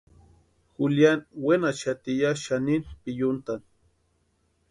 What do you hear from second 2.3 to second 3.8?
xanini pʼikuntʼani.